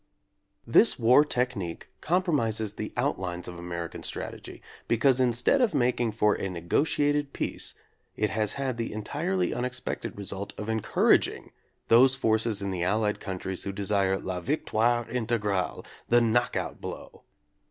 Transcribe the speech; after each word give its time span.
This 0.65 0.97
war 0.97 1.23
technique 1.23 1.87
compromises 2.01 2.73
the 2.73 2.91
outlines 2.97 3.47
of 3.47 3.59
American 3.59 4.01
strategy 4.01 4.63
because 4.87 5.19
instead 5.19 5.61
of 5.61 5.75
making 5.75 6.13
for 6.13 6.33
a 6.33 6.49
negotiated 6.49 7.33
peace 7.33 7.75
it 8.15 8.31
has 8.31 8.53
had 8.53 8.77
the 8.77 8.93
entirely 8.93 9.51
unex 9.51 9.79
pected 9.79 10.17
result 10.17 10.53
of 10.59 10.69
encouraging 10.69 11.51
those 11.87 12.15
forces 12.15 12.63
in 12.63 12.71
the 12.71 12.81
Allied 12.81 13.19
countries 13.19 13.61
who 13.63 13.71
desire 13.71 14.17
la 14.17 14.39
victoire 14.39 15.07
integrate, 15.07 15.85
the 16.09 16.19
"knockout 16.19 16.81
blow." 16.81 17.21